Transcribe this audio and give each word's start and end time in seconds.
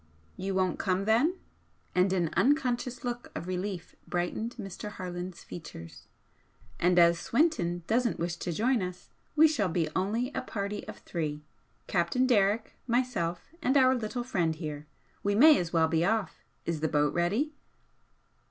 "You 0.35 0.55
won't 0.55 0.79
come, 0.79 1.05
then?" 1.05 1.35
and 1.93 2.11
an 2.11 2.31
unconscious 2.35 3.03
look 3.03 3.31
of 3.35 3.45
relief 3.45 3.95
brightened 4.07 4.55
Mr. 4.57 4.93
Harland's 4.93 5.43
features 5.43 6.07
"And 6.79 6.97
as 6.97 7.19
Swinton 7.19 7.83
doesn't 7.85 8.17
wish 8.17 8.37
to 8.37 8.51
join 8.51 8.81
us, 8.81 9.11
we 9.35 9.47
shall 9.47 9.69
be 9.69 9.89
only 9.95 10.31
a 10.33 10.41
party 10.41 10.87
of 10.87 10.97
three 10.97 11.43
Captain 11.85 12.25
Derrick, 12.25 12.73
myself 12.87 13.51
and 13.61 13.77
our 13.77 13.93
little 13.93 14.23
friend 14.23 14.55
here. 14.55 14.87
We 15.21 15.35
may 15.35 15.59
as 15.59 15.71
well 15.71 15.87
be 15.87 16.03
off. 16.03 16.41
Is 16.65 16.79
the 16.79 16.87
boat 16.87 17.13
ready?" 17.13 17.53